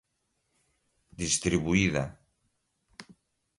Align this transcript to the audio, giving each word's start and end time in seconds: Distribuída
Distribuída 1.21 2.03